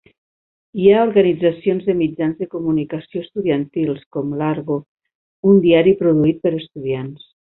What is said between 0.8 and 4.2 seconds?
Hi ha organitzacions de mitjans de comunicació estudiantils,